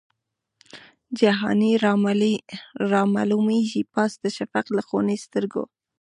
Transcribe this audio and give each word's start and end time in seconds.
جهاني 1.19 1.71
رامعلومیږي 2.91 3.81
پاس 3.93 4.11
د 4.23 4.25
شفق 4.37 4.65
له 4.75 4.81
خوني 4.87 5.17
سترګو 5.25 5.63